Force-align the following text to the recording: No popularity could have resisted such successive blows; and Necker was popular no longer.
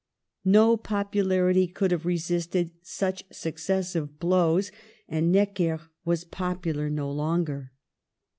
No 0.45 0.77
popularity 0.77 1.67
could 1.67 1.91
have 1.91 2.07
resisted 2.07 2.71
such 2.81 3.23
successive 3.31 4.19
blows; 4.19 4.71
and 5.07 5.31
Necker 5.31 5.79
was 6.05 6.23
popular 6.23 6.89
no 6.89 7.11
longer. 7.11 7.71